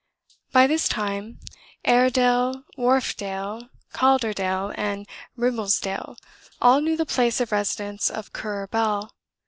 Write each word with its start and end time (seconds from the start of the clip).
By 0.51 0.65
this 0.65 0.87
time, 0.87 1.39
"Airedale, 1.85 2.63
Wharfedale, 2.75 3.69
Calderdale, 3.93 4.71
and 4.75 5.05
Ribblesdale" 5.37 6.17
all 6.59 6.81
knew 6.81 6.97
the 6.97 7.05
place 7.05 7.39
of 7.39 7.51
residence 7.51 8.09
of 8.09 8.33
Currer 8.33 8.65
Bell. 8.65 9.11